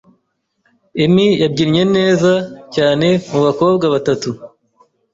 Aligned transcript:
Emi 1.03 1.25
yabyinnye 1.41 1.83
neza 1.95 2.31
cyane 2.75 3.07
mubakobwa 3.31 3.85
batatu. 3.93 4.29